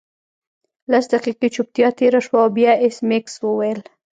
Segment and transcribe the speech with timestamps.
[0.91, 3.79] لس دقیقې چوپتیا تیره شوه او بیا ایس میکس وویل